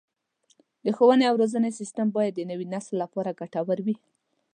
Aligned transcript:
د 0.85 0.87
ښوونې 0.97 1.25
او 1.29 1.35
روزنې 1.41 1.71
سیستم 1.79 2.07
باید 2.17 2.33
د 2.35 2.41
نوي 2.51 2.65
نسل 2.73 2.93
لپاره 3.03 3.37
ګټور 3.39 3.79
وي. 3.85 3.95